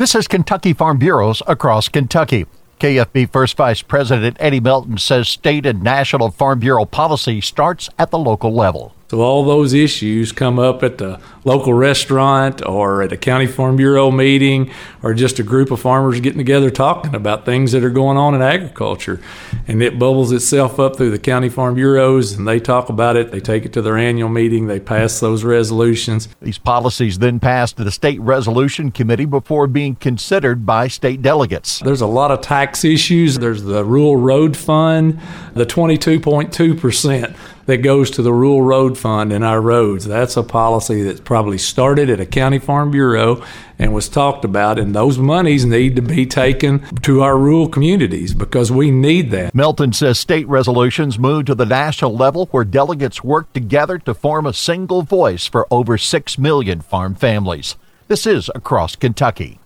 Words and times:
This 0.00 0.14
is 0.14 0.26
Kentucky 0.26 0.72
Farm 0.72 0.96
Bureaus 0.96 1.42
across 1.46 1.90
Kentucky. 1.90 2.46
KFB 2.78 3.30
First 3.30 3.54
Vice 3.58 3.82
President 3.82 4.34
Eddie 4.40 4.58
Melton 4.58 4.96
says 4.96 5.28
state 5.28 5.66
and 5.66 5.82
national 5.82 6.30
Farm 6.30 6.58
Bureau 6.60 6.86
policy 6.86 7.42
starts 7.42 7.90
at 7.98 8.10
the 8.10 8.16
local 8.16 8.50
level. 8.50 8.94
So 9.10 9.22
all 9.22 9.44
those 9.44 9.74
issues 9.74 10.30
come 10.30 10.60
up 10.60 10.84
at 10.84 10.98
the 10.98 11.18
local 11.44 11.74
restaurant 11.74 12.64
or 12.64 13.02
at 13.02 13.10
a 13.10 13.16
county 13.16 13.48
farm 13.48 13.74
bureau 13.74 14.12
meeting 14.12 14.70
or 15.02 15.14
just 15.14 15.40
a 15.40 15.42
group 15.42 15.72
of 15.72 15.80
farmers 15.80 16.20
getting 16.20 16.38
together 16.38 16.70
talking 16.70 17.16
about 17.16 17.44
things 17.44 17.72
that 17.72 17.82
are 17.82 17.90
going 17.90 18.16
on 18.16 18.36
in 18.36 18.42
agriculture. 18.42 19.20
And 19.66 19.82
it 19.82 19.98
bubbles 19.98 20.30
itself 20.30 20.78
up 20.78 20.94
through 20.94 21.10
the 21.10 21.18
county 21.18 21.48
farm 21.48 21.74
bureaus 21.74 22.34
and 22.34 22.46
they 22.46 22.60
talk 22.60 22.88
about 22.88 23.16
it. 23.16 23.32
They 23.32 23.40
take 23.40 23.64
it 23.64 23.72
to 23.72 23.82
their 23.82 23.98
annual 23.98 24.28
meeting. 24.28 24.68
They 24.68 24.78
pass 24.78 25.18
those 25.18 25.42
resolutions. 25.42 26.28
These 26.40 26.58
policies 26.58 27.18
then 27.18 27.40
pass 27.40 27.72
to 27.72 27.82
the 27.82 27.90
state 27.90 28.20
resolution 28.20 28.92
committee 28.92 29.24
before 29.24 29.66
being 29.66 29.96
considered 29.96 30.64
by 30.64 30.86
state 30.86 31.20
delegates. 31.20 31.80
There's 31.80 32.00
a 32.00 32.06
lot 32.06 32.30
of 32.30 32.42
tax 32.42 32.84
issues. 32.84 33.40
There's 33.40 33.64
the 33.64 33.84
rural 33.84 34.18
road 34.18 34.56
fund, 34.56 35.18
the 35.54 35.66
22.2% 35.66 37.36
that 37.70 37.78
goes 37.78 38.10
to 38.10 38.22
the 38.22 38.32
rural 38.32 38.62
road 38.62 38.98
fund 38.98 39.32
in 39.32 39.42
our 39.42 39.60
roads. 39.60 40.04
That's 40.04 40.36
a 40.36 40.42
policy 40.42 41.02
that's 41.02 41.20
probably 41.20 41.58
started 41.58 42.10
at 42.10 42.20
a 42.20 42.26
county 42.26 42.58
farm 42.58 42.90
bureau 42.90 43.44
and 43.78 43.94
was 43.94 44.08
talked 44.08 44.44
about, 44.44 44.78
and 44.78 44.94
those 44.94 45.18
monies 45.18 45.64
need 45.64 45.96
to 45.96 46.02
be 46.02 46.26
taken 46.26 46.80
to 47.02 47.22
our 47.22 47.38
rural 47.38 47.68
communities 47.68 48.34
because 48.34 48.70
we 48.70 48.90
need 48.90 49.30
that. 49.30 49.54
Melton 49.54 49.92
says 49.92 50.18
state 50.18 50.46
resolutions 50.48 51.18
move 51.18 51.46
to 51.46 51.54
the 51.54 51.66
national 51.66 52.14
level 52.14 52.46
where 52.46 52.64
delegates 52.64 53.24
work 53.24 53.52
together 53.52 53.98
to 53.98 54.14
form 54.14 54.46
a 54.46 54.52
single 54.52 55.02
voice 55.02 55.46
for 55.46 55.66
over 55.70 55.96
6 55.96 56.38
million 56.38 56.80
farm 56.80 57.14
families. 57.14 57.76
This 58.08 58.26
is 58.26 58.50
across 58.54 58.96
Kentucky. 58.96 59.58